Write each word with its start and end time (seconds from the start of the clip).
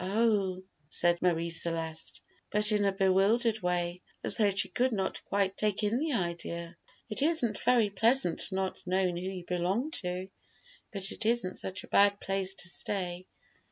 "Oh!" 0.00 0.62
said 0.88 1.20
Marie 1.20 1.50
Celeste, 1.50 2.20
but 2.52 2.70
in 2.70 2.84
a 2.84 2.92
bewildered 2.92 3.62
way, 3.62 4.00
as 4.22 4.36
though 4.36 4.50
she 4.50 4.68
could 4.68 4.92
not 4.92 5.20
quite 5.24 5.56
take 5.56 5.82
in 5.82 5.98
the 5.98 6.12
idea. 6.12 6.76
"It 7.10 7.20
isn't 7.20 7.64
very 7.64 7.90
pleasant 7.90 8.52
not 8.52 8.78
knowing 8.86 9.16
who 9.16 9.24
you 9.28 9.44
belong 9.44 9.90
to, 10.04 10.28
but 10.92 11.10
it 11.10 11.26
isn't 11.26 11.56
such 11.56 11.82
a 11.82 11.88
bad 11.88 12.20
place 12.20 12.54
to 12.54 12.68
stay. 12.68 13.26